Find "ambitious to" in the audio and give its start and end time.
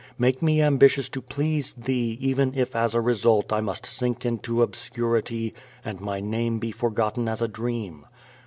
0.63-1.21